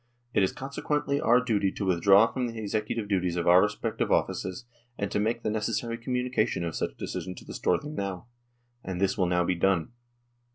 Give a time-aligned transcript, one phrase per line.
[0.33, 4.65] It is consequently our duty to withdraw from the executive duties of our respective offices,
[4.97, 8.25] and to make the necessary communication of such decision to the Storthing now."
[8.83, 9.91] And this will now be done.